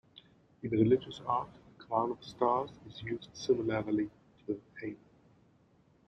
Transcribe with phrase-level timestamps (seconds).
[0.63, 1.47] In religious art,
[1.77, 4.09] a crown of stars is used similarly
[4.47, 4.97] to a halo.